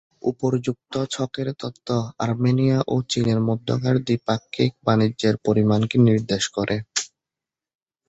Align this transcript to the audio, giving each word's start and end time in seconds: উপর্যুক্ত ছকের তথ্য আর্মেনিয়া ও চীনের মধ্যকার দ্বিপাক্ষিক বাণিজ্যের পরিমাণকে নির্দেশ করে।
উপর্যুক্ত 0.23 0.93
ছকের 1.11 1.47
তথ্য 1.59 1.87
আর্মেনিয়া 2.23 2.77
ও 2.87 3.05
চীনের 3.09 3.39
মধ্যকার 3.49 3.95
দ্বিপাক্ষিক 4.07 4.71
বাণিজ্যের 4.85 5.35
পরিমাণকে 5.45 5.97
নির্দেশ 6.07 6.43
করে। 6.57 6.75